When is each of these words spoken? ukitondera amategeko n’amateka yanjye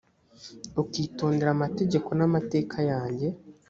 ukitondera 0.81 1.49
amategeko 1.55 2.09
n’amateka 2.19 2.77
yanjye 2.91 3.27